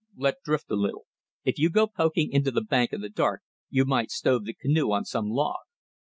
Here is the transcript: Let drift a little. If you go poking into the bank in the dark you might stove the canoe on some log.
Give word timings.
Let 0.25 0.41
drift 0.41 0.71
a 0.71 0.75
little. 0.75 1.05
If 1.45 1.59
you 1.59 1.69
go 1.69 1.85
poking 1.85 2.31
into 2.31 2.49
the 2.49 2.63
bank 2.63 2.91
in 2.91 3.01
the 3.01 3.09
dark 3.09 3.43
you 3.69 3.85
might 3.85 4.09
stove 4.09 4.45
the 4.45 4.53
canoe 4.55 4.89
on 4.91 5.05
some 5.05 5.29
log. 5.29 5.59